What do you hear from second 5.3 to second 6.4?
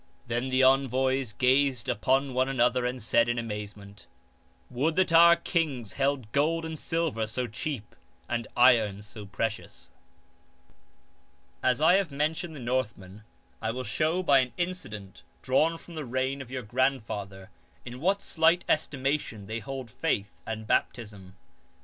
THE PIOUS" Would that our kings held